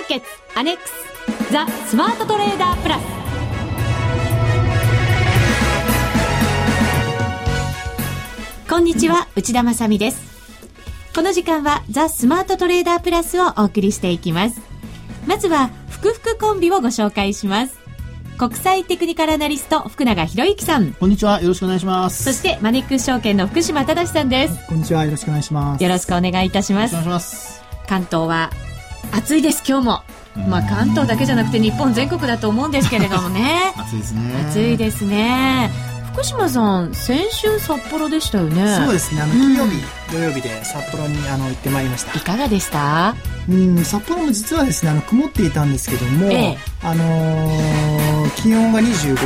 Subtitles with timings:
[0.00, 0.92] ーケッツアネックス。
[1.52, 3.02] ザ・スマートトレーダープラス。
[8.68, 9.28] こんにちは。
[9.36, 10.30] 内田まさです。
[11.14, 14.60] この時間はザ・スマートトレーダープラスをお送りしていきます。
[15.26, 17.78] まずは福福コンビをご紹介します。
[18.38, 20.92] 国際テクニカルアナリスト福永博之さん。
[20.94, 21.42] こんにちは。
[21.42, 22.24] よろしくお願いします。
[22.24, 24.66] そしてマネックス証券の福島正さんです。
[24.66, 25.04] こんにちは。
[25.04, 25.82] よろしくお願いします。
[25.82, 27.60] よろしくお願いいたします。
[27.86, 28.50] 関東は
[29.12, 30.02] 暑いです今日も。
[30.48, 33.72] まあ関東だけじゃなくて日本全国だと思うんですけれどもね。
[33.78, 34.20] 暑いですね。
[34.48, 35.70] 暑いですね。
[36.12, 38.76] 福島さん先週札幌でしたよね。
[38.84, 39.22] そうですね。
[39.22, 39.82] あの金曜日、
[40.12, 42.16] 土曜日で札幌にあの行ってまいりました。
[42.18, 43.14] いかがでした？
[43.48, 46.58] うん札幌も実はですねあの曇っていたんですけども、ええ。
[46.82, 47.79] あのー
[48.36, 49.22] 気温が25度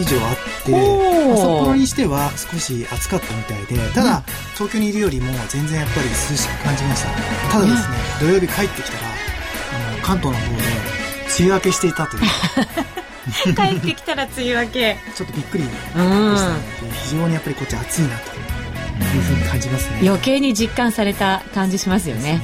[0.00, 1.36] 以上あっておー。
[1.36, 4.22] 札幌にしては少し暑かったみたいでただ、
[4.54, 7.08] 東京にいるよりも全然やっぱり涼しく感じました。
[7.52, 10.62] ただですね、土曜日帰ってきたらあの関東の方で
[11.40, 12.22] 梅雨明けしていたという。
[13.54, 14.96] 帰ってきたら梅雨明け。
[15.14, 16.32] ちょっとびっくりでしたうん。
[16.32, 18.34] ので、非常にやっぱりこっち暑いなと
[19.14, 19.98] いうふうに感じますね。
[20.02, 22.38] 余計に実感された感じしますよね。
[22.38, 22.40] ね。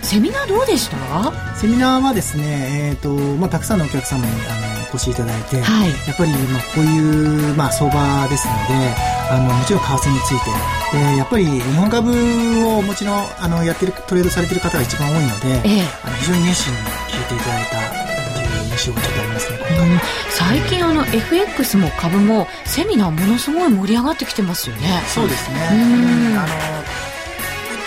[0.00, 1.56] うん、セミナーどうでした？
[1.56, 5.90] セミナーはですね、えーとまあ、たくさんのお客様にあのお越しいただいて、はい。
[5.90, 8.94] やっぱり、まあ、こういう、まあ、相場ですので
[9.30, 10.40] あのもちろん為替につい
[10.92, 12.10] てでやっぱり日本株
[12.66, 15.82] をお持ちのあのやってるトレードされてる方が一番多いので、ええ。
[16.02, 16.78] あの非常に熱心に
[17.08, 20.00] 聞いていただいたっていう印象がちょっとありますねうん
[20.30, 25.02] 最近あの FX も株もセミナーものすごい盛り上がってきてますよね。
[25.08, 25.68] そうですね。
[25.72, 26.38] うん。
[26.38, 26.48] あの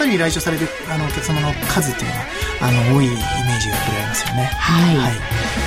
[0.01, 2.21] ぱり来場されるあのお客様の数っていうのが
[2.61, 4.43] あの多いイメージがやっぱりありますよね。
[4.43, 5.13] はい、はい。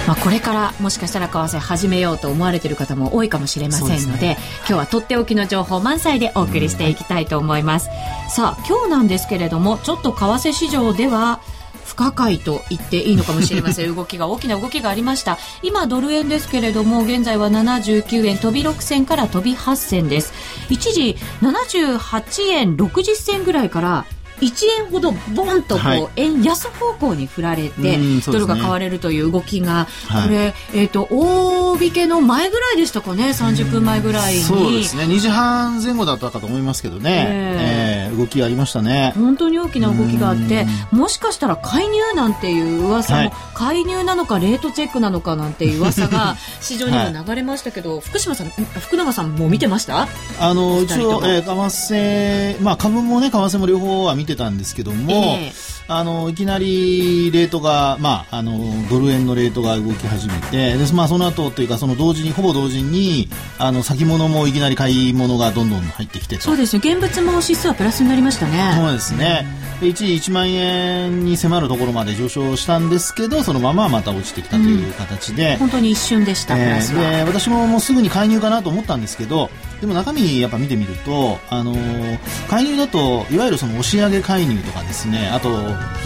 [0.06, 4.38] まあ、これからもしかしたら為替始めようと思われている方も多いかもしれませんのでですね。
[4.60, 7.88] 今日はとっておきの情報満載でお送りしていきたいと思います、
[8.28, 11.40] さあ今日なんですけれどもちょっと為替市場では
[11.84, 13.92] 不可解と言っていいのかもしれません。
[13.94, 15.38] 動きが大きな動きがありました。
[15.62, 20.32] 今ドル円ですけれども現在は79円飛び6銭から飛び8銭です。
[20.70, 24.04] 一時78円60銭ぐらいから
[24.44, 26.08] 1円ほどボンとこう、はい。
[26.16, 30.22] 円安方向に振られて、ドルが買われるという動きが、はい。
[30.24, 34.40] これ、えっ、と、大引けの前ぐらいでしたかね、30分前ぐらいに。
[34.40, 35.04] そうですね。
[35.04, 38.08] 2時半前後だったかと思いますけどね、え。
[38.08, 39.12] えー動きありましたね。
[39.16, 43.32] 本当に大きな動きがあって、もしかしたら介入なんていう噂も、はい。
[43.54, 50.06] 介入なのかレートチェックなのかなんていう噂が 市場にも流れましたけど、福島さん、福永さんも見てました？
[50.38, 55.74] あの一応、えー為替、まあ、株もね為替も両方は見てたんですけども、ええ。
[55.86, 58.58] あのいきなりレートが、まあ、あの
[58.88, 63.28] ドル円のレートが動き始めてで、まあ、その後というかその同時にほぼ同時に
[63.58, 66.42] あの先物もいきなり買い物がどんどん入ってきてと。
[66.42, 68.74] そうですね、現物も指数はプラスになりましたね。
[68.76, 69.46] そうですね。
[69.80, 76.64] で一時1万円に迫るところまで上昇したんですけど、そのまままた落ちてきたという形で、本当に一瞬でした、プえ。
[76.64, 79.50] ーで私ももうすぐに介入かなと思ったんですけど、
[79.80, 82.18] でも中身やっぱ見てみると、あのー
[82.48, 85.48] 介入だといわゆるその押し上げ介入とかですね、あと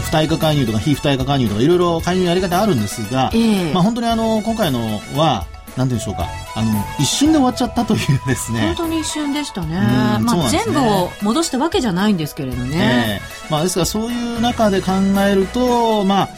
[0.02, 3.72] 不対価介入とか非不対価介入とかいろいろ介入のやり方あるんですが、ええ。
[3.72, 5.46] まあ本当にあの今回のは
[5.76, 8.74] なんでしょうか、あの一瞬で終わっちゃったというですね本。
[8.76, 9.76] 当に一瞬でしたね。
[10.18, 13.20] うんまあ、ね全部を戻したわけじゃないんですけれどね。
[13.20, 14.90] ええまあ、ですからそういう中で考
[15.26, 16.28] えると、まあ、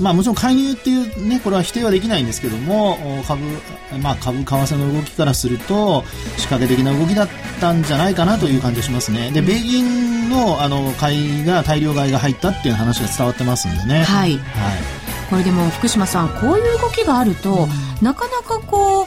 [0.00, 3.42] まあもちろん介入っていうね、これは否定はできないんですけども、お株、
[4.00, 6.04] まあ株、為替の動きからすると、
[6.38, 7.28] 仕掛け的な動きだっ
[7.60, 9.30] たんじゃないかなという感じがしますね。
[9.32, 14.04] で、米銀のあの買いが、大量買いが入ったっていう話が伝わってますんでね。
[14.04, 14.32] はい。
[14.32, 14.40] はい。
[15.30, 17.68] これでも福島さん、こういう動きがあると、
[18.00, 19.06] なかなかこう、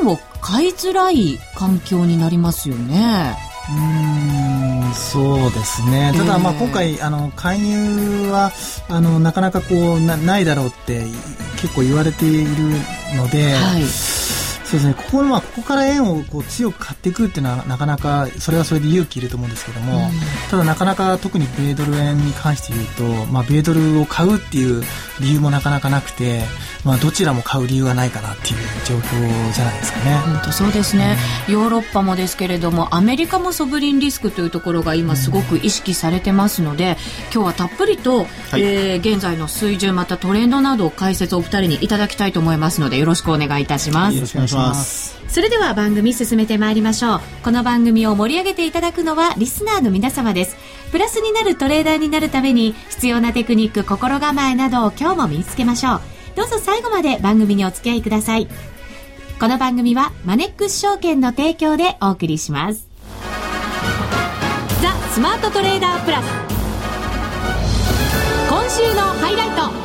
[0.00, 3.36] 円を買いづらい環境になりますよね。
[3.68, 8.52] うーんそうですね、ただ、まあ、えー今回あの、介入は
[8.88, 11.04] あのなかなかこうなないだろうって
[11.60, 12.62] 結構言われている
[13.16, 13.84] ので、はい。
[14.64, 20.10] そうですね、ここまあここから円をこう強く買っていくっていうのはなかなかそれはそれで勇気いると思うんですけども、
[20.50, 22.86] ただなかなか特に米ドル円に関して言う
[23.26, 24.82] と、まあ、米ドルを買うっていう
[25.20, 26.42] 理由もなかなかなくて、
[26.84, 30.16] まあ、どちらも買う理由がないかなっていう状況じゃないですかね。
[30.16, 31.16] 本当そうですね、
[31.48, 36.96] ヨーロッパもですけれどもアメリカもソブリンリスクというところが今すごく意識されてますので
[37.32, 38.62] 今日はたっぷりと、はい。
[38.62, 44.14] えー現在の水準またトレンドなど解説をお二人にいただきたいと思いますのでよろしくお願いいたします。
[44.14, 45.14] よろしくお願いします。
[45.28, 47.20] それでは番組進めてまいりましょう。
[47.42, 50.56] この番組を盛り上げていただくのはリスナーの皆様です。
[50.92, 56.00] プラスになるトレーダーになるために必要なテクニック心構えなどを今日も身につけましょう。
[56.36, 58.46] どうぞ最後まで番組にお付き合いください。
[59.40, 62.86] この番組はマネックス証券の提供でお送りします。
[64.80, 66.26] ザ・スマートトレーダープラス。
[68.48, 69.83] 今週のハイライト。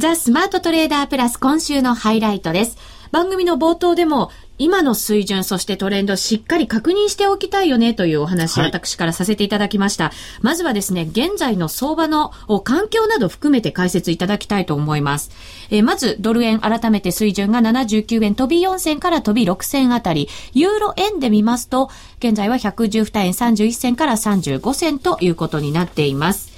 [0.00, 2.78] ザ・スマートトレーダープラス今週のハイライトです。
[3.12, 10.10] 番組の冒頭でも今の水準、そしてトレンドしっかり確認しておきたいよねというお話、はい、私からさせていただきました。
[10.40, 12.32] まずはですね、現在の相場の
[12.64, 15.32] 環境など含めて解説いただきたいと思います。
[15.68, 26.49] えー、まず、ドル円改めて水準が79円飛び4銭から飛び6銭あたり、ユーロ円で見ますと、現在は112円31銭から35銭ということになっています。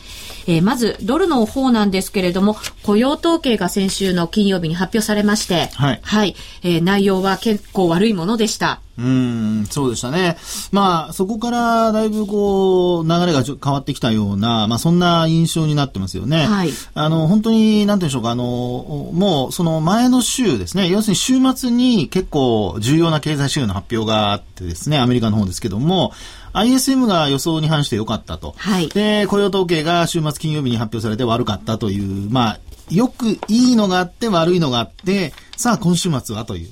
[0.46, 6.00] えー、まず、ドルの方なんですけれども、雇用統計が先週の金曜日に発表されまして、はい。
[6.02, 6.36] はい。
[6.62, 8.80] えー、内容は結構悪いものでした。
[8.98, 10.36] うん、そうでしたね。
[10.70, 16.44] まあ、そこからだいぶこう、流れが変わってきたような、まあ、そんな印象になってますよね。
[16.46, 16.70] はい。
[16.94, 26.12] あの、本当に、なんていうんでしょうか、あの、もう、その前の週ですね、要するに週末に結構重要な経済指標の発表があってですね、アメリカの方ですけども、
[26.52, 28.54] ISM が予想に反して良かったと。
[28.56, 28.88] はい。
[28.88, 32.60] で、雇用統計が週末金曜日に発表されて悪かったという、まあ、
[32.90, 36.68] よくいいのがあって悪いのがあって、さあ今週末はという。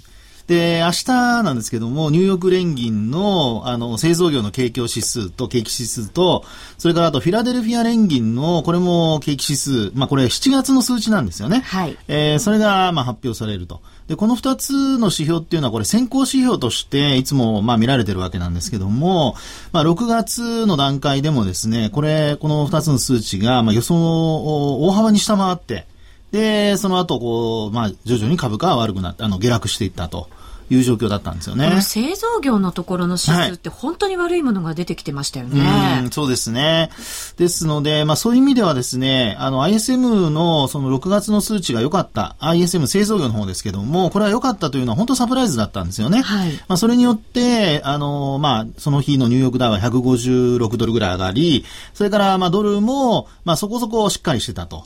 [0.51, 6.45] で、明日なんですけども、ニューヨーク連銀の、あの、製造業の景況指数と景気指数と、
[6.77, 11.61] それからあと、フィラデルフィア連銀の、これも景気指数、まあ、これ7月の数値なんですよね。
[11.61, 11.97] はい。
[12.09, 13.81] えー、それが、まあ、発表されると。
[14.09, 19.37] で、この2つの指標っていうのは、これ先行指標としていつもまあ見られてるわけなんですけども、
[19.71, 25.87] まあ6月の段階でもですね、これ、この2つの数値がまあ予想を大幅に下回って、
[26.33, 30.29] で、その後、こう、まあ徐々に株価は悪くなって、あの、下落していったと。
[30.71, 31.83] いう状況だったんですよね。
[31.83, 35.61] 製造業のところの指数って本当に悪いものが出てきてましたよね。
[35.61, 36.91] はい、うそうですね。
[37.37, 46.23] ですので、まあそういう意味ではですね、あの ISM のその6月の数値が良かった、ISM 製造業の方ですけども、これは良かったというのは本当サプライズだったんですよね。
[46.23, 46.53] はい。
[46.69, 51.65] まあそれによって、あの、まあその日のニューヨークダウは156ドルぐらい上がり、
[51.95, 54.85] それからまあドルも、まあそこそこしっかりしてたと。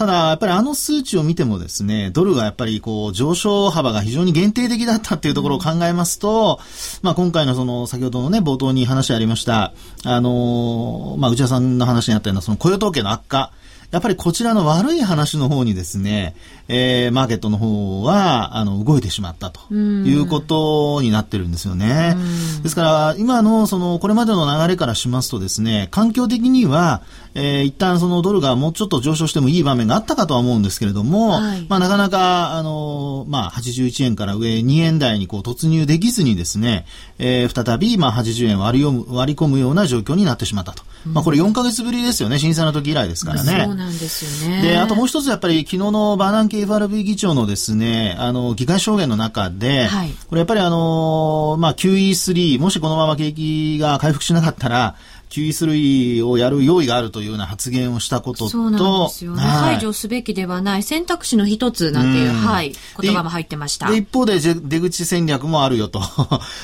[0.00, 6.58] ただ、やっぱりあの数値を見てもですね、ドルがやっぱりこう上昇幅が非常に限定的だったっていうところを考えますと、
[7.02, 9.74] まあ今回のその先ほどのね、冒頭に話ありました、
[10.06, 13.52] あのまあ内田さんの話にあったようなその雇用統計の悪化、
[13.90, 16.34] やっぱりこちらの悪い話の方にですね、
[16.68, 22.16] えー、マーケットの方は、あの、動いてしまったということになってるんですよね。
[22.62, 27.02] ですから、今の、その、これまでの流れからしますとですね、環境的には、
[27.34, 36.86] えー、一旦そのドルがもうちょっと上昇してもいい場面があったかとは思うんですけれども、はい、まあなかなか、あの、まあ81円から上2円台にこう突入できずにですね、
[37.18, 40.82] えー、再び、まあ80円割り割り込むような状況になってしまったと。
[41.06, 43.64] まあこれ4ヶ月ぶりですよね、震災の時以来ですからね。
[43.64, 44.62] そうなんですよね。
[44.62, 54.96] で、あともう一つやっぱり昨日のバーナン系 FRB 議長のですね、あの、議会証言の中で、はい、これやっぱりあの、まあ QE3、もしこのまま景気が回復しなかったら、
[55.30, 59.42] QE3 をやる用意があるというような発言をしたことと、そうなんですよね。
[59.42, 63.90] はい、排除すべきではない選択肢の一つなんていう、はい、言葉も入ってました。
[63.90, 66.02] で、一方で出口戦略もあるよと。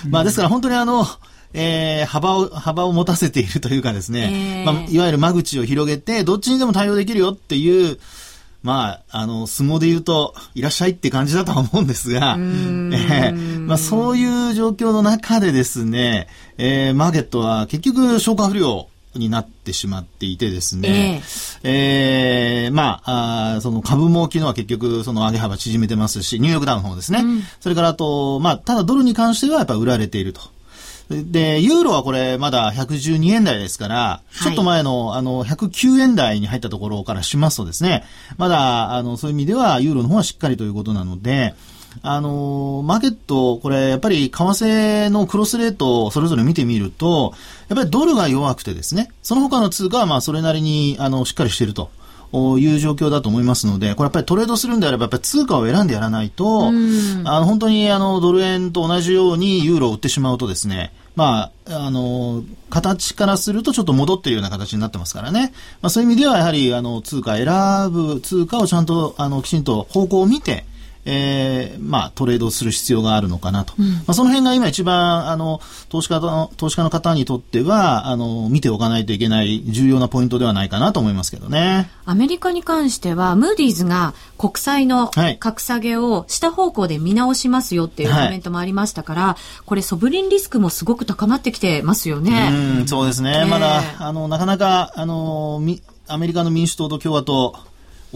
[0.09, 1.07] まあですから本当にあの、
[1.55, 7.99] えー、幅を、幅を持たせているというかですね、えー、まあ、いわゆる間口を広げて、どっちにでも対応できるよっていう、
[8.63, 21.23] まあ、あの、相撲で言うと、いらっしゃいって感じだとは思うんですが、えー、まあ、そういう状況の中でですね、えー、マーケットは結局消化不良になってしまっていてですね、
[21.63, 27.21] えー、えー、まああ、その株も昨日は結局その上げ幅縮めてますし、ニューヨークダウンの方ですね。
[27.21, 30.41] うん、それからあと、まあ、ただドルに関してはやっぱ売られていると。
[31.09, 38.05] で、ユーロはこれまだ112円台ですから、ちょっと前のあの109円台に入ったところからしますとですね、
[38.39, 41.55] まだあのそういう意味ではユーロの方はしっかりということなので、
[42.03, 47.35] あのマーケット、これやっぱり為替のクロスレートをそれぞれ見てみると、
[47.69, 51.91] やっぱりドルが弱くてですね、その他の通貨はまあそれなりにあのしっかりしていると。
[52.33, 65.53] いう状況だと思いますので、これやっぱりトレードするんであれば、やっぱり通貨を選んでやらないと、あの本当にあのドル円と同じようにユーロを売ってしまうとですね、まあ、あの、形からするとちょっと戻っているような形になってますからね。
[65.81, 67.47] まあそういう意味ではやはり、あの、通貨選
[67.91, 70.67] ぶ、通貨をちゃんと、あの、きちんと方向を見て、
[71.09, 73.75] えー、まあ、トレードする必要があるのかなと。
[73.79, 81.91] うん、まあ、その辺が今一番、あの、投資家の、投資家の方にとっては、あの、見ておかないといけない重要なポイントではないかなと思いますけどね。
[82.05, 92.51] アメリカに関しては、ムーディーズが国債の格下げを下方向で見直しますよっていうコメントもありましたから、はい、これソブリンリスクもすごく高まってきてますよね。
[92.81, 93.43] うん、そうですね。
[93.43, 95.63] えー、まだ、あの、なかなか、あの、
[96.09, 97.55] アメリカの民主党と共和党、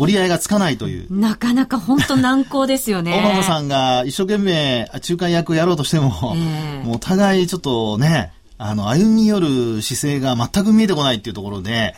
[0.00, 1.06] 折り合いがつかないという。
[1.12, 3.18] なかなか本当難航ですよね。
[3.18, 11.94] オバマさんが一生懸命仲介役をやろうとしても、えー、もうお互いちょっとね、あの、歩み寄る姿勢が全く見えてこないっていうところで、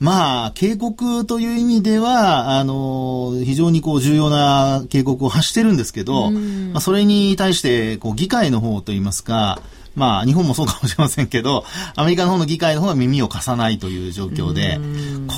[0.00, 9.60] まあ、警告という意味では、あの、非常にこう重要な警告を発してるんですけど、まあ、それに対して、こう、議会の方といいますか、
[9.94, 14.80] まあ、日本もそうかもしれませんけど、アメリカの方の議会の方が耳を貸さないという状況で、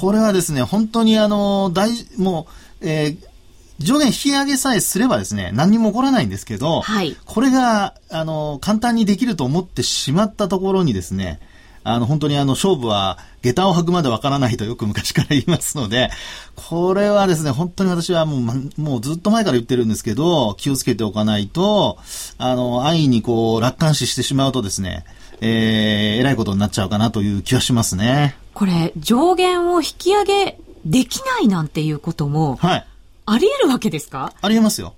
[0.00, 2.46] これはですね、本当にあの、大、も
[2.80, 3.18] う、えー、
[3.78, 11.40] 上限引き上げさえすればですね、何にも起こらないんですけど、はい、これが、あの、簡単にできると思ってしまったところにですね、
[11.88, 16.10] あの、本当にあの、勝負は、下駄を履くまでわからないとよく昔から言いますので、
[16.56, 21.98] これはですね、本当に私はもう、もうずっと前から言ってるんですけど、気をつけておかないと、
[22.38, 25.04] あの、安易にこう、楽観視してしまうとですね、
[25.40, 28.36] えー、えらいことになっちゃうかなという気はしますね。
[28.54, 32.86] これ、上限を引き上げできないなんていうことも、はい。
[33.26, 34.32] あり得るわけですか？
[34.40, 34.94] ありえますよ。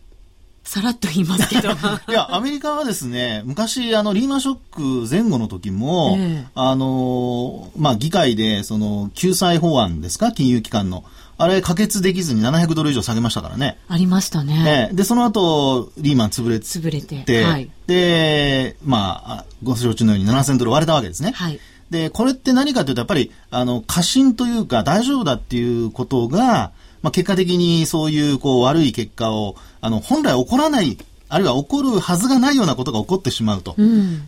[0.68, 1.70] さらっと言いますけど。
[2.10, 10.30] いや、アメリカはですね、昔、あの、リーマンショック前後の時も、えー、あの、まあ、議会で、その、救済法案ですか？
[10.30, 11.04] 金融機関の。
[11.38, 13.78] あれ、可決できずに700ドル以上下げましたからね。
[13.88, 14.88] ありましたね。
[14.90, 16.66] えー、で、その後、リーマン潰れて。
[16.66, 17.44] 潰れて。
[17.44, 21.32] はい、で、まあ、ご承知のように7000ドル割れたわけですね。
[21.34, 21.58] はい。
[21.88, 33.74] で、これって何かというと、やっぱり、あの、過信というか、大丈夫だっていうことが、まあ、結果的にそういうこう悪い結果を、あの、本来起こらない、あるいは起こるはずがないようなことが起こってしまうと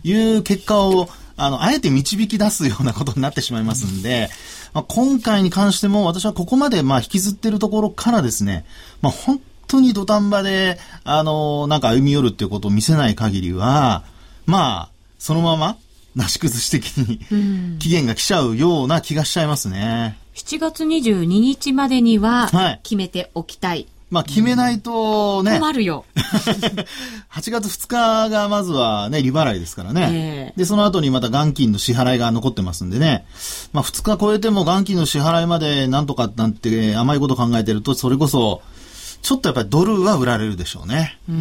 [0.03, 4.29] いう結果を、あの、あえて導き出すようなことになってしまいますんで、
[4.73, 8.65] まあ、今回に関しても私はここまでまあ引きずってるところからですね、
[9.01, 14.03] まあ、本当に土壇場で、あの、なんか歩み寄るっていうことを見せない限りは、
[14.45, 15.77] まあ、そのまま、
[16.15, 20.17] なし崩し的に期限が来ちゃうような気がしちゃいますね。
[20.33, 22.49] 7月22日までには
[22.83, 23.77] 決めておきたい。
[23.77, 25.57] はいまあ決めないとね。
[25.57, 26.03] 困るよ。
[27.31, 30.09] 8月2日がまずはね、利払いですからね。
[30.11, 33.25] えー、で、その後にまた元金の支払いが残ってますんでね。
[33.71, 38.61] まあ2日超えても元金の支払いまでなんとかなんて甘いこと考えてると、それこそ
[39.21, 41.17] ちょっとやっぱりドルは売られるでしょうね。
[41.29, 41.35] うえ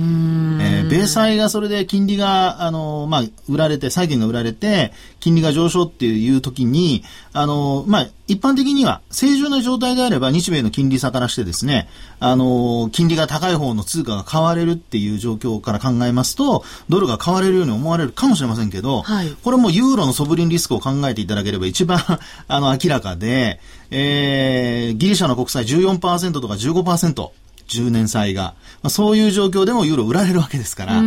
[0.82, 11.88] ー、米債がそれで金利が、あの、まあ、売られて、債券が売られて、金利が上昇っていう時に、あの、まあ、一般的には正常な状態であれば日米の金利差からしてですね、
[12.20, 21.98] あの、金利が高い方の通貨が買われるっていう状況から考えますと、ドルが買われるように思われるかもしれませんけど、はい、これもユーロのソブリンリスクを考えていただければ一番
[22.46, 23.58] あの、明らかで、
[23.90, 27.30] えー、ギリシャの国債14%とか15%、
[27.70, 28.54] 10年債が。
[28.82, 31.02] まあ、そういう状況でもユーロ売られるわけですから。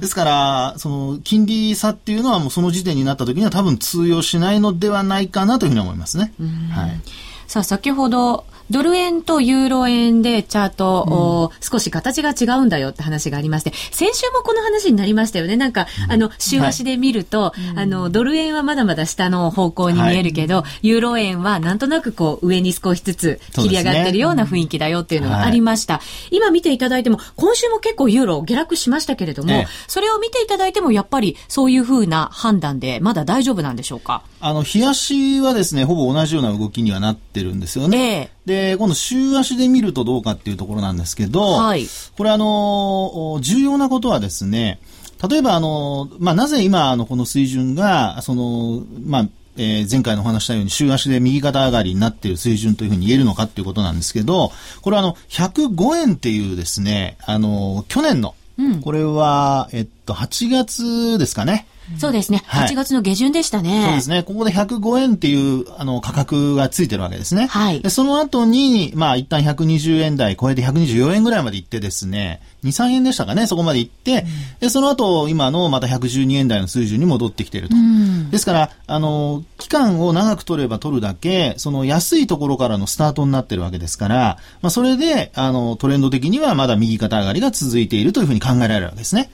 [0.00, 6.32] ですから、その、金利差っていうのはもうその時点になった時には多分通用しないのではないかなというふうに思いますね。
[6.70, 7.00] はい。
[7.46, 15.56] さあ、先ほど、ドル円とユーロ円でチャート、うん、少し形が違うんだよって話がありまして、先週もこの話になりましたよね。
[15.56, 25.98] なんか、うん、あの、週足で見ると、はい、あの、ドル円はまだまだ下の方向に見えるけど、はい、ユーロ円はなんとなくこう、上に少しずつ切り上がってるような雰囲気だよっていうのがありました。
[25.98, 34.22] ねうん、今見ていただいても、今週も結構ユーロ下落しましたけれども、ええ、それを見ていただいても、やっぱりそういうふうな判断で、まだ大丈夫なんでしょうか？
[34.40, 38.30] あの、日足はですね、ほぼ同じような動きにはなってるんですよね。
[38.46, 41.86] えで、今度週足で見るとどうかっていうところなんですけど、はい、
[42.16, 44.80] これあの、重要なことはですね、
[45.28, 54.50] 例えばあの、まあ、なぜ今あのこの水準が、その、まあ、えー、前回のお話したように週足で右肩上がりになっている水準というふうに言えるのかっていうことなんですけど、
[54.82, 61.66] これはあの、105円っていうですね、あの、去年の、うん、これは、えっと、8月ですかね。
[61.98, 62.42] そうですね。
[62.46, 63.84] 8月の下旬でしたね。
[63.86, 64.22] そうですね。
[64.22, 67.46] ここで105円っていうあの価格がついてるわけですね。
[67.46, 67.80] はい。
[67.80, 74.26] でその後に、まあ一旦120円台超えて124円ぐらいまで行ってですね、2、3円でしたかね、そこまで行って、うん、
[74.60, 77.76] で、その後、今のまた112円台の水準に戻ってきていると。
[77.76, 89.30] うん、ですから、あの、期間を長く取れば取るだけ、その安いところからのスタートになってるわけですから、まあそれで、あの、トレンド的にはまだ右肩上がりが続いているというふうに考えられるわけですね。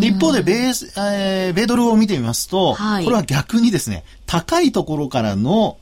[0.00, 5.78] で一方で、米、えー、米ドルを見てみますと、はい、これは逆にですね、高いところからの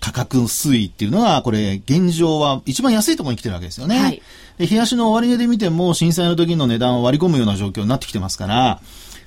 [0.00, 3.98] 価格の推移っていうのは、これ、現状は一番安いところに来てるわけですよね。
[3.98, 4.22] はい、
[4.58, 8.80] で、冷やしの終値で見ても、震災の時の値段を割り込むような状況になってきてますから、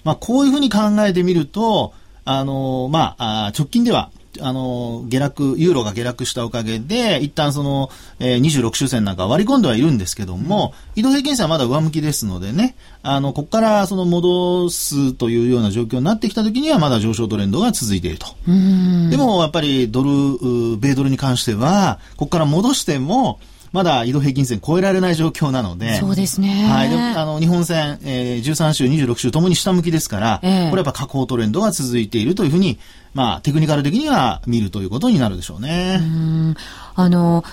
[0.03, 18.27] まあ、こういうふうに考えてみると、あのまあ、直近では、あの、下落、ユーロが下落したおかげで、一旦その、えー、26周線なんか割り込んではいるんですけども、うん、移動平均線はまだ上向きですのでね、あの、ここからその戻すというような状況になってきたときにはまだ上昇トレンドが続いていると。
[18.45, 23.39] でも、やっぱりドル、米ドルに関しては、ここから戻しても、
[23.71, 25.95] まだ移動平均線超えられない状況なので。
[25.95, 26.67] そうですね。
[26.69, 26.89] はい。
[26.89, 32.79] であの、日本線、えー、13週、26週ともに下向きですから、えー、これやっぱ下降トレンドが続いているというふうに、
[33.13, 35.99] まあ、テクニカル的には見るということになるでしょうね。
[36.01, 36.55] うん
[36.95, 37.43] あの、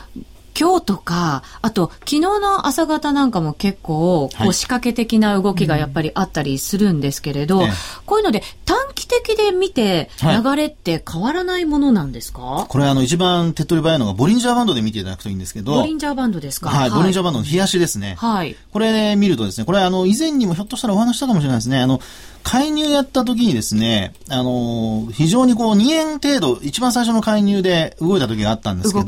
[0.59, 7.71] 今日とか、あと、昨日の朝方なんかも結構、こう仕掛け的な動きがやっぱりあったりするんですけれど、はい
[8.07, 16.71] こういうので短期的で見て、流れって変わらないものなんですか、はい、これあの、一番手っ取り早いのが、ボリンジャーバンドで見ていただくといいんですけど、ボリンジャーバンドですか？
[16.71, 18.17] はい、ボリンジャーバンドの冷やしですね。
[18.19, 18.57] はい。
[18.73, 21.79] これ、ね、見るとですね、これあの、以前にもひょっとしたらお話したかもしれないですね。
[21.79, 22.01] あの、
[22.49, 29.01] 介入やった時にですね、あのー、非常にこう2円程度、一番最初の介入で動いた時があったんですけど、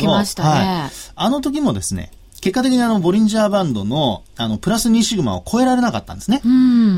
[0.42, 0.50] ね。
[0.50, 0.90] はい。
[1.16, 2.10] あの時もですね、
[2.42, 6.42] 結果的にあの、ボリンジャーバンドの、あの、プラス2シグマを超えられなかったんですね。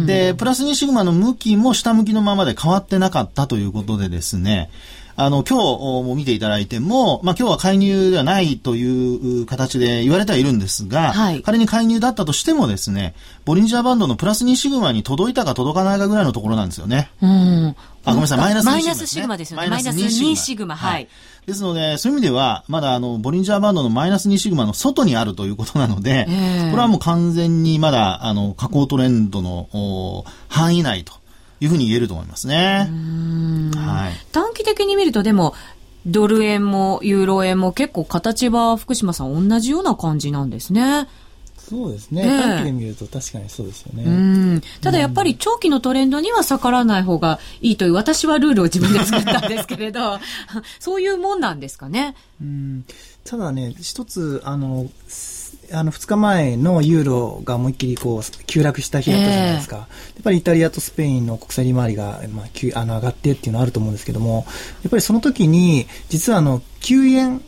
[0.04, 4.68] で、プラス2シグマの向きも下向きのままで変わってなかったということでですね、
[5.16, 13.14] あの、今日も見ていただいても、まあ今日は介入ではないという形で言われてはいるんですが、はい、仮に介入だったとしてもですね、
[13.44, 17.10] ボリンジャーバンドのプラス2シグマに届いたか届かないかぐらいのところなんですよね。
[17.20, 17.76] うん。
[18.04, 19.68] あ、ごめんなさい、マイナス2シグマ、ね、マイナスシグマですよね。
[19.68, 21.08] マイナス2シグマ、はい。
[21.46, 31.12] ですので、そういう意味では、まだあの、ボリンジャーバンドのマイナス2シグマの外にあるということなので、これはもう完全にまだ、あの、下降トレンドの範囲内と
[31.60, 32.56] いうふうに言えると思いますね。
[32.56, 33.78] はい、短期
[34.74, 35.54] 的に見ると、でも、
[36.06, 41.08] ドル円もユーロ円も結構形は福島さん同じような感じなんですね。
[41.56, 42.24] そうですね。
[42.24, 44.60] 短期で見ると確かにそうですよね。
[44.82, 50.18] ただやっぱり長期のトレンドには逆らわない方がいいという、私はルールを自分で作ったんですけれど、
[50.80, 52.16] そういうもんなんですかね。
[52.40, 52.84] うん
[53.24, 54.90] ただね、一つ、あの、
[55.72, 59.76] あの、2日前のユーロが思いっきりこう、急落した日だったじゃないですか。
[59.76, 59.86] えー、や
[60.20, 64.46] っぱりイタリアとスペインの国際利回りが、まあ、あの上がってっていうのはあると思うんですけども、
[64.82, 67.42] やっぱりその時に、実はあの、9円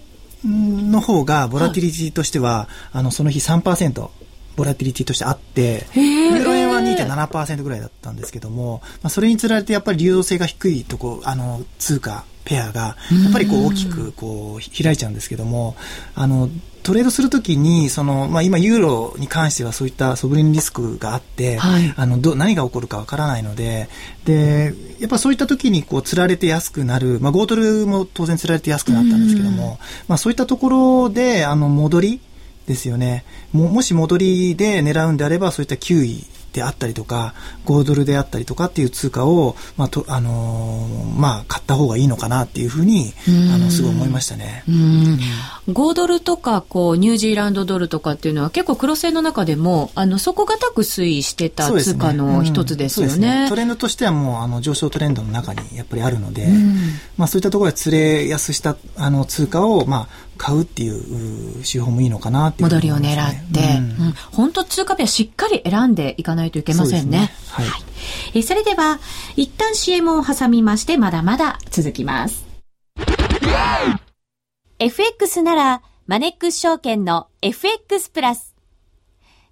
[0.45, 4.11] の方が、ボラティリティとしては、はい、あの、その日3%、
[4.57, 15.77] ボラティリティとしてあって、ユーロ円は2.7%ぐらいだったんですけども、まあ、それにつられてやっぱり流動性が低いとこ、あの、通貨、ペアが、やっぱりこう大きくこう開いちゃうんですけども、
[16.15, 16.49] あの、
[16.85, 23.89] トレードするときに、その、まあ、今、ユーロに関してはそういったソブリンリスクがあって、はい、あの、ど、何が起こるかわからないので、
[24.27, 29.79] で、やっぱそういったときに、こう、釣られて安くなる、まあ、5ドルも当然釣られて安くなったんですけども、
[30.09, 32.21] まあ、そういったところで、あの、戻り
[32.67, 33.25] ですよね。
[33.53, 37.35] も、もし戻りで狙うんであれば、そういった9位であったりとか、
[37.67, 43.13] 5ドルであったりとかっていう通貨を、まあ、と、あのー、まあ、買った方がいいのかなっていうふうに、
[43.53, 44.63] あの、すごい思いましたね。
[44.69, 45.19] うん。
[45.69, 53.17] 5ドルとか、こう、ニュージーランドドルとかっていうのは結構黒線の中でも、あの、底堅く推移してた通貨の一つですよね。
[53.17, 56.47] ねねトレンドとしてはもう、あの、上昇トレンドの中にやっぱりあるので、
[57.17, 67.19] まあ、そういったところで釣れやすした、あの、通貨を、まあ、買うっていう手法もいいのかなって、ね、戻りを狙って、うん、本当通貨ペアしっかり選んでいかないといけませんね。
[67.19, 67.83] ねはい、はい、
[68.39, 68.99] えそれでは、
[69.37, 72.45] 一旦 CM を挟みまして、まだまだ続きます。
[74.79, 78.55] FX なら、マネックス証券の FX プラス。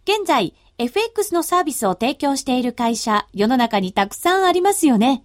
[0.05, 5.25] 現在、FX のサービスを提供している会社、世の中にたくさんありますよね。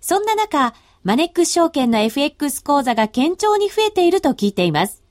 [0.00, 0.74] そんな中、
[1.06, 5.04] マネックス証券の FX 講座が堅調に増えていると聞いています。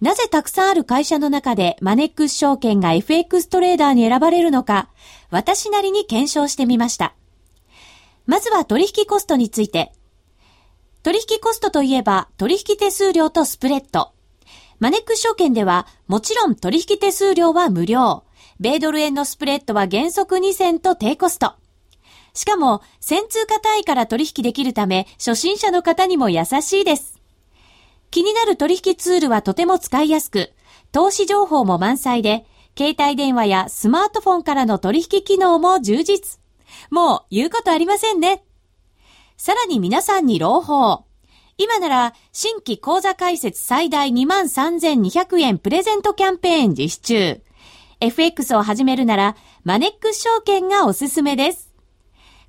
[0.00, 4.88] なぜたくさんある会社の中でマネックス証券が FX トレーダーに選ばれるのか、
[5.28, 7.14] 私なりに検証してみました。
[8.24, 9.92] まずは取引コストについて。
[11.02, 14.12] 取引コストといえば取引手数料とスプレッド。
[14.78, 18.24] マネックス証券ではもちろん取引手数料は無料。
[18.60, 21.52] 米ドル円のスプレッドは原則2銭と低コスト。
[22.34, 27.20] しかも、1000通貨単位から取引できるため、初心者の方にも優しいです。
[28.10, 30.52] 気になる取引ツールはとても使いやすく、
[30.92, 36.40] 投資情報も満載で、携帯電話やスマートフォンからの取引機能も充実。
[36.90, 38.44] もう言うことありませんね。
[39.36, 41.04] さらに皆さんに朗報。
[41.58, 47.42] 今なら新規講座開設最大23,200円プレゼントキャンペーン実施中。
[48.00, 51.71] FX を始めるならマネックス証券がおすすめです。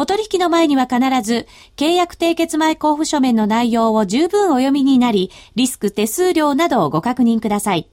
[0.00, 7.90] お取引の前には必ず、契約締結前交付書面の内容を十分お読みになり、リスク手数料などをご確認ください。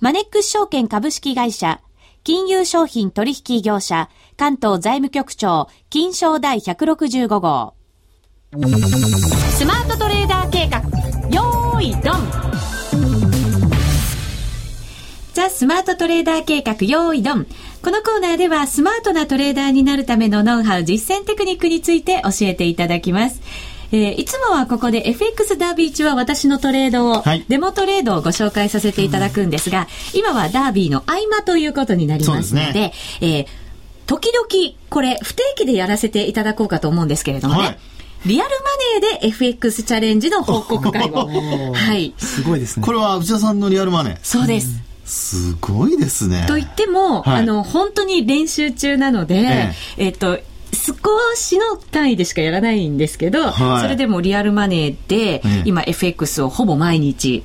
[0.00, 1.82] マネックス証券株式会社、
[2.24, 7.74] 金融商品取引業者、関東財務局長、金賞第165号。
[9.50, 10.78] スマートトレーダー計画、
[11.28, 12.46] よーい、ドン
[15.34, 17.46] ザ・スマートトレーダー計画、よーい、ドン。
[17.86, 23.40] このコーナーでは、スマートなトレーダーになるためのノウハウ、実践テクニックについて教えていただきます。
[23.92, 33.46] えー、いつもはここで FX ダービー中は私のトレードを、はい、デモトレードをご紹介させていただくんですが、今はダービーの合間ということになりますので、でね、えー、
[34.06, 37.78] 時々これ不定期でやらせていただこうかと思うんですけれどもね、はい
[38.24, 41.28] リアルマネーで FX チャレンジの報告会を。
[41.72, 42.12] はい。
[42.18, 42.84] すごいですね。
[42.84, 44.95] これは内田さんのリアルマネーそうです。
[45.06, 46.44] すごいですね。
[46.48, 50.06] と言っても、はい、あの、本当に練習中なので、ええ。
[50.06, 50.38] えっと、
[50.72, 50.94] 少
[51.36, 57.44] しの単位でしかやらないんですけど、はい、それでもリアルマネーで、今 FX をほぼ毎日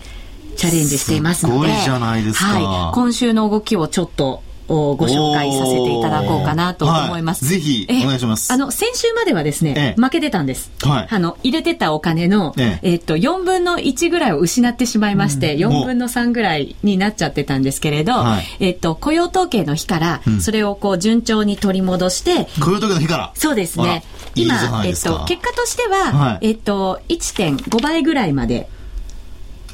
[0.57, 2.45] チャレンジしていますので、すごいじゃないですか。
[2.45, 7.45] はい、今週の動きをちょっとをご紹介させていただこうかなと思います。
[7.45, 8.51] はい、ぜひ、お願いします。
[8.51, 10.71] あの、先週まではですね、負けてたんです。
[10.81, 12.95] はい、あの、入れてたお金の、ええ。
[12.95, 23.31] っと、4分の1ぐらいを失ってしまいまして、うん、4分の3ぐらいになっちゃってたんですけれど、はい、えっと、雇用統計の日から、それをこう、順調に取り戻して、雇用統計の日から？
[23.35, 24.03] そうですね。
[24.35, 24.55] 今、
[24.85, 28.69] えっと、結果としては、はい、えっと、1.5倍ぐらいまで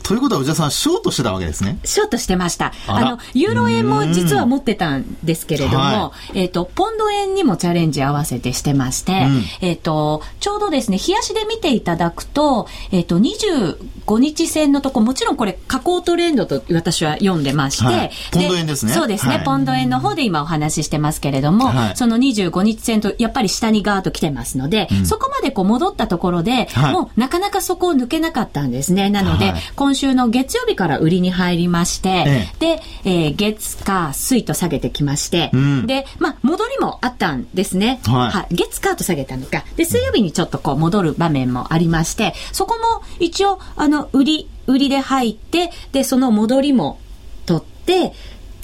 [0.07, 1.79] ということは、内田さん、ショートしてたわけですね。
[1.83, 2.71] ショートしてました。
[2.87, 18.93] あの、ユーロ円も実は持ってたんですけれども、はい、えっ、ー、と、ポンド円にもチャレンジ合わせてしてまして、うん、えっ、ー、と、ちょうどですね、冷やしで見ていただくと、えっ、ー、と、25日線のとこ、もちろんこれ、下降トレンドと私は読んでまして、はい、ポンド円ですね。
[18.93, 29.09] そうですね、はい、ポンド円の方で今お話ししてますけれども、その25日線とやっぱり下にガーッと来てますので、うん、そこまでこう戻ったところで、もうなかなかそこを抜けなかったんですね。
[29.09, 37.99] なので、今週の月曜日から売りに入りまして、ええ、で、えー、月、火、水と下げてきまして、うん、で、まあ、戻りもあったんですね。
[38.05, 39.65] はい、は月、火と下げたのか。
[39.75, 46.99] で、水曜日にちょっとこう戻る場面もありまして、そこも一応、あの、売り、売りで入って、で、その戻りも
[47.45, 48.13] 取って、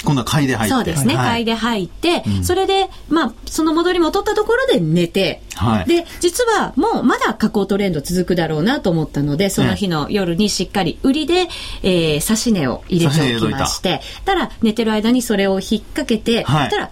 [0.03, 0.75] 今度は買いで入って。
[0.75, 1.15] そうですね。
[1.15, 11.47] はい、買いで入って、うん、それで、まあ、その戻りも取ったところで寝て、はい、で、実はもうまだ下降トレンド続くだろうなと思ったので、その日の夜にしっかり売りで、
[11.83, 14.35] えー、差し値を入れておきまして、た。
[14.35, 16.91] ら、寝てる間にそれを引っ掛けて、はい、たら、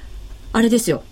[0.54, 1.04] あれですよ。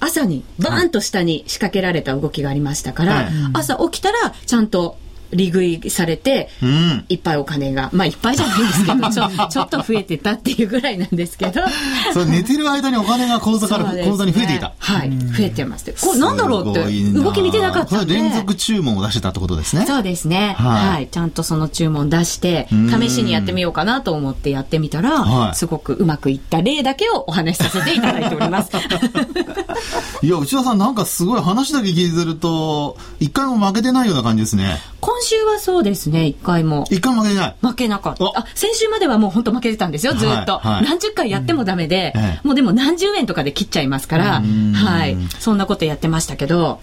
[0.00, 4.96] 朝にバーンと下に仕掛けられた動きがありましたから、はい、朝起きたらちゃんと
[5.32, 11.60] 利食いされて、うん、いっぱいお金が、まあいっぱいじゃないんですけど、 ちょちょっと増えてたっていうぐらいなんですけど。
[12.12, 14.72] それ寝てる間にお金が口座から、ね、口座に増えていた。
[14.78, 15.92] はい、増えてます。
[16.00, 16.80] これなんだろうって、
[17.12, 18.14] 動き見てなかったんで。
[18.14, 19.84] 連続注文を出してたってことですね。
[19.86, 20.54] そうですね。
[20.58, 21.08] はい、はい。
[21.10, 28.70] ちゃんとその注文出して、試しにやってみようかなと思ってやってみたら、はい、すごくうまくいった例だけをお話しさせていただいております。
[30.22, 34.80] いや、内田さんなんかすごい話だけ聞いてると、一回も負けてないような感じですね。
[35.00, 36.84] 今週はそうですね、一回も。
[36.90, 38.24] 一回も負けない負けなかった。
[38.24, 40.58] あ、先週まではもう本当負けてたんですよ、ずっと。
[40.58, 45.16] はいはい、何十回やってもダメで、うん、もうでも何十円とかで切っちゃいますから、はい。
[45.38, 46.80] そんなことやってましたけど。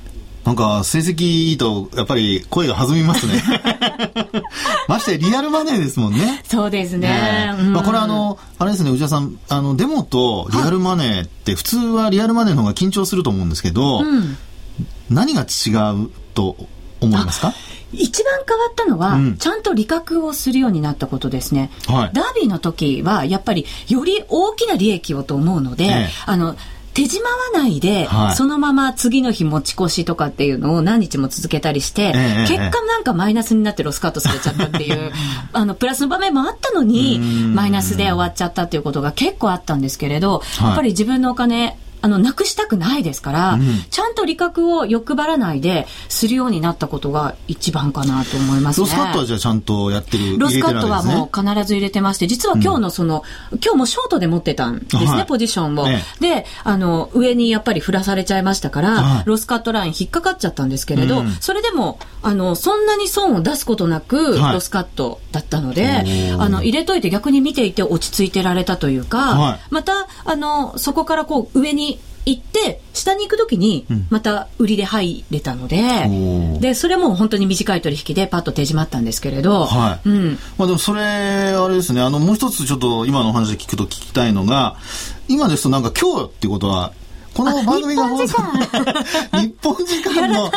[0.48, 3.44] なんか、成績いいと、やっぱり声が弾みますね。
[4.88, 6.42] ましてリアルマネーですもんね。
[6.48, 7.10] そうですね。
[7.10, 14.38] ねまあ、これあの、あれですね、内田さん、あの、デモとリアルマネーって、普通はリアルマネーの方が緊張すると思うんですけど、うん、
[15.10, 15.72] 何が違
[16.06, 16.56] うと
[17.02, 17.54] 思いますか？
[17.94, 21.72] 一番変わったのは、うん、ちゃんと利確をするようになったことですね。
[21.88, 26.56] はい、ダービーの時は、やっぱり、より大きな利益をと思うので、ええ、あの、
[26.98, 35.12] 手締まわないで、はい、そのまま次の日持ち越しとかっていうのを何日も続けたりして、え結果なんかマイナスになってロスカットされちゃったっていう、
[35.54, 48.88] あの、プラスの場面もあったのに、マイナスで終わっちゃったっていうことが結構あったんですけれど、やっぱり自分のお金、あの、なくしたくないですから、うん、ちゃんと利確を欲張らないで、するようになったことが一番かなと思いますね。
[48.88, 55.86] ロスカットはじゃあちゃんとやってるロスカットはもう必ず入れてまして、実は今日のその、うん、今日もショートで持ってたんですね、はい、ポジションを、
[56.20, 66.04] で、あの、上にやっぱり振らされちゃいましたから、はい、ロスカットライン引っかかっちゃったんですけれど、うん、それでも、あの、そんなに損を出すことなく、ロスカットだったので、
[66.38, 71.87] あの、入れといて逆に見ていて落ち着いてられたというか、また、あの、そこからこう、上に
[72.28, 76.10] 行って、下に行くときに、また売りで入れたので、う
[76.58, 80.10] ん、で、それも本当に短い取引でパッと手締まったんですけれど、はい。
[80.10, 80.38] うん。
[80.58, 84.76] まあでもそれ、あれですね、あの、もう一つちょっと今のお話聞くと聞きたいのが、
[85.30, 86.92] 今ですとなんか今日っていうことは、
[87.38, 88.38] この番組が放送、
[89.38, 90.52] 日本時間の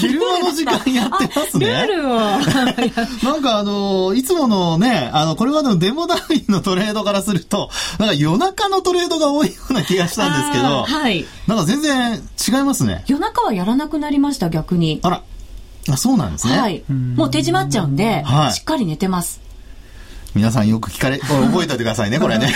[0.00, 1.86] 昼間の時間やってますね。
[1.88, 2.18] ルールを。
[3.32, 11.26] なんかあの、いつものね、あの、これまでのデモダービーのトレードからすると、なんか夜中のトレードが多いような気がしたんですけど、はい。
[11.48, 13.02] なんか全然違いますね。
[13.08, 15.00] 夜中はやらなくなりました、逆に。
[15.02, 15.22] あら、
[15.90, 16.60] あそうなんですね。
[16.60, 16.84] はい。
[16.88, 19.40] もう手締まっちゃうんで、はいしっかり寝てます。
[20.34, 22.54] 皆さんよく聞かれ、これ覚えておいてくださいね、これね。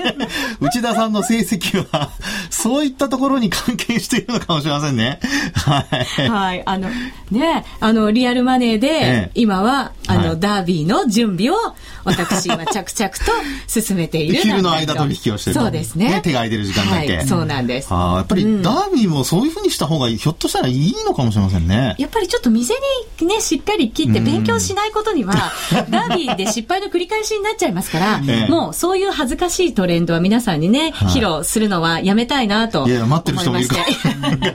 [0.60, 2.10] 内田さんの成績は、
[2.50, 5.20] そういったところに関係しているのかもしれませんね。
[5.54, 5.84] は
[6.18, 6.28] い。
[6.28, 6.62] はい。
[6.64, 6.88] あの、
[7.30, 11.56] ね、あの、リアルマネーで、ええ今は、あの、はいダービーの準備を、
[12.04, 13.32] 私は着々と
[13.68, 14.40] 進めている。
[14.40, 16.20] 昼の間取引をしてるとそうですね。
[16.22, 17.16] 手が空いてる時間だけ。
[17.16, 17.88] はい、そうなんです。
[17.90, 21.94] ああ、やっぱりダービーもそういうふうにした方が、ひょっとしたらいいのかもしれませんね。
[21.98, 22.74] やっぱりちょっと店
[23.20, 25.52] にね、しっかり切って勉強しないことには、
[25.90, 33.76] ダービーで失敗の繰り返しになっちゃいますから、ええもうそういう恥ずかしいトレンドは皆さんにね、はい披露するのはやめたいなと思いいや、待ってる人もいるか。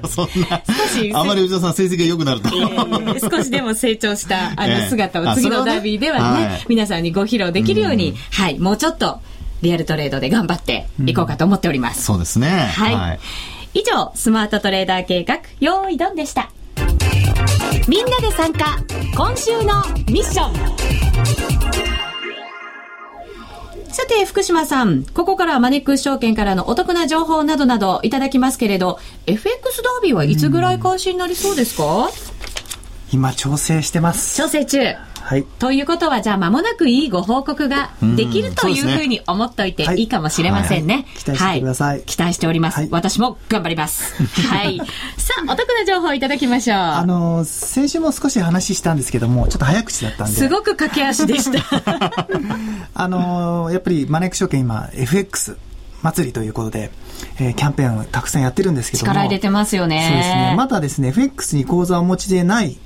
[0.08, 0.62] そんな
[0.94, 2.50] 少し、あまり内田さん成績が良くなると。
[2.56, 9.20] いやいやいや少しでも成長した あのええ姿を次のダービーではね、はい皆さんにご披露できるように、はい、もうちょっと
[9.62, 12.04] リアルトレードで頑張っていこうかと思っております。
[12.04, 12.48] そうですね。
[12.50, 13.20] はい。
[13.74, 16.50] 以上、スマートトレーダー計画、用意ドンでした。
[17.88, 18.78] みんなで参加、
[19.15, 21.94] 今週のミッション。
[23.95, 32.10] さて、福島さん、ここからはマネックス証券からのお得な情報などなどいただきますけれど、FX ダービーはいつぐらい開始になりそうですか？
[33.13, 34.36] 今調整してます。
[34.36, 34.79] 調整中。
[35.25, 35.43] はい。
[35.57, 41.07] ということは、じゃあ間もなくいいご報告ができるというふうに思っておいていいかもしれませんね。
[41.17, 42.77] 期待しててください期待しております。
[42.77, 44.13] はい私も頑張ります。
[44.47, 44.77] はい。
[45.17, 46.77] さあ、お得な情報いただきましょう。
[46.77, 50.38] あの、先週も少し話したんですけども、ちょっと早口だったんで。
[50.38, 51.59] すごく駆け足でした。
[52.93, 55.57] あのーやっぱりマネック証券今 FX
[56.03, 56.91] 祭りということで、
[57.39, 59.07] えーキャンペーンをたくさんやってるんですけども。
[59.07, 60.05] 力入れてますよね。
[60.07, 60.53] そうですね。
[60.55, 62.77] まだですね、FX に口座をお持ちでない、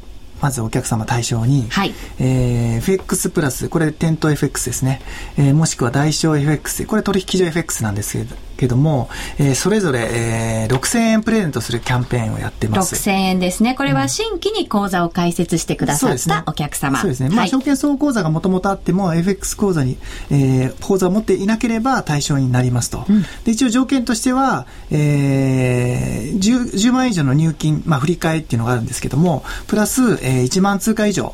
[0.41, 5.01] まずお客様対象に、はいえー FX プラス、これ店頭 FX ですね。
[5.37, 12.95] えーもしくは代償 FX、これ取引所 FX なんですけどけども、えーそれぞれ、えー6000円プレゼントするキャンペーンをやってます。
[12.95, 13.75] 6000円ですね。
[13.75, 16.99] これは新規に口座を開設してくださったお客様。
[16.99, 17.29] そうですね。
[17.29, 19.97] まあ、はい証券総口座がもともとあっても、FX 口座に、
[20.29, 23.05] えー、口座を持っていなければ対象になりますと。
[23.43, 31.33] で、一応条件としては、えー、10, 10万円以上の入金、まあ、振り替えっていうのがあるんですけども、プラス、えー、1万通貨以上、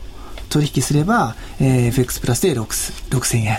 [0.55, 2.63] 取引すれば、えー、FX プラスで6
[3.09, 3.57] 6000円、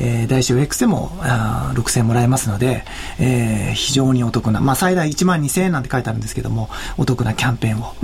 [0.00, 2.84] えー、代償 X でもあー6000円もらえますので、
[3.20, 7.94] えー、非常にお得な、まあ、最大1万2000円なんて書いてあるんですけども、お得なキャンペーンを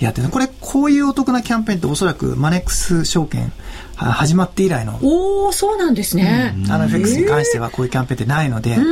[0.00, 3.52] やってる、これ、こういうお得なキャンペーンっておそらくマネックス証券
[3.96, 6.54] あ始まって以来のおー、そうなんですね。
[6.70, 8.82] あの FX に関してはこういうキャンペーンってないので、んえ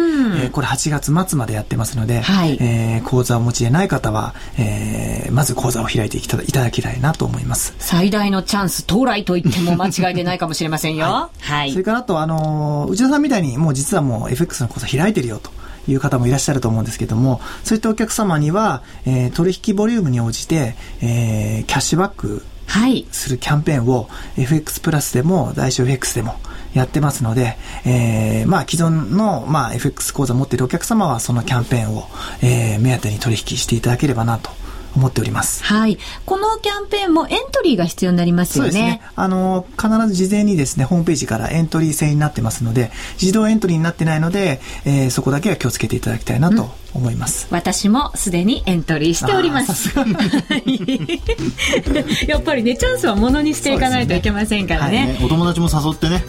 [0.46, 7.74] ーこれ8月末までやってますので、はいえー口座をお持ちでない方は、えーまず口座を開いていただきたいなと思います。
[7.78, 11.30] 最大のチャンス到来と言っても間違いでないかもしれませんよ。
[11.40, 11.70] はい。
[11.70, 15.50] それからあと、あのー内田さんみたいにもう実はもう FX の口座開いてるよと。
[15.88, 23.06] いう方もいらっしゃると思うんですけども、そういったお客様には、えー取引ボリュームに応じて、えーキャッシュバックはい。
[23.12, 26.34] するキャンペーンを FX プラスでも代償 FX でも
[26.74, 32.08] やってますので、えーまあ既存の、まあ、FX 口座を持っているお客様はそのキャンペーンを、
[32.42, 34.50] えー目当てに取引していただければなと
[34.96, 35.62] 思っております。
[35.64, 35.98] はい。
[36.24, 38.70] このキャンペーンもエントリーが必要になりますよね。
[38.70, 39.02] そうですね。
[39.14, 47.46] あの、必ず事前にですね、ホームページからエントリー制になってますので、自動エントリーになってないので、えーそこだけは気をつけていただきたいなと思います。
[47.50, 49.94] 私もすでにエントリーしております。
[52.26, 55.06] やっぱりね、チャンスはものにしていかないといけませんからね。
[55.06, 56.24] ねお友達も誘ってね、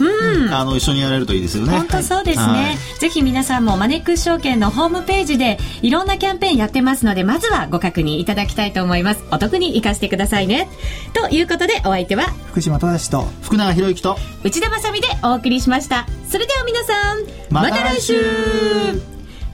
[0.50, 1.72] あの、一緒にやれるといいですよね。
[1.72, 2.78] 本当そうですね、はい。
[2.98, 9.24] ぜひ皆さんもマネックス証券のホームページでいろんなキャンペーンやってますのでまずはご確認いただきたいと思います。
[9.30, 10.68] お得に活かしてくださいね。
[11.12, 16.06] ということでお相手は福島正と、福永博之と、内田まさみでお送りしました。
[16.28, 17.18] それでは皆さん
[17.50, 19.17] また来週